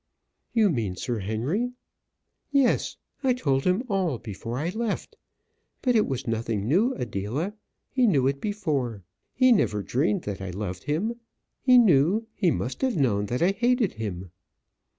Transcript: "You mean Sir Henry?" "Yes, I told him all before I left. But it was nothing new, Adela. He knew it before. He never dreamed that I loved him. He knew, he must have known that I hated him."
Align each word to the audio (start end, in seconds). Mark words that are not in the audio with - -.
"You 0.51 0.71
mean 0.71 0.95
Sir 0.95 1.19
Henry?" 1.19 1.73
"Yes, 2.51 2.97
I 3.23 3.33
told 3.33 3.65
him 3.65 3.83
all 3.87 4.17
before 4.17 4.57
I 4.57 4.69
left. 4.71 5.15
But 5.83 5.95
it 5.95 6.07
was 6.07 6.25
nothing 6.25 6.67
new, 6.67 6.95
Adela. 6.95 7.53
He 7.91 8.07
knew 8.07 8.25
it 8.25 8.41
before. 8.41 9.03
He 9.35 9.51
never 9.51 9.83
dreamed 9.83 10.23
that 10.23 10.41
I 10.41 10.49
loved 10.49 10.85
him. 10.85 11.19
He 11.61 11.77
knew, 11.77 12.25
he 12.33 12.49
must 12.49 12.81
have 12.81 12.97
known 12.97 13.27
that 13.27 13.43
I 13.43 13.51
hated 13.51 13.93
him." 13.93 14.31